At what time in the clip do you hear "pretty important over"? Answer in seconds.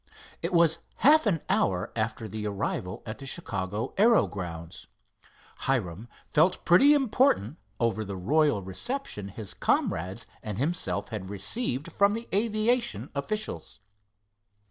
6.65-8.03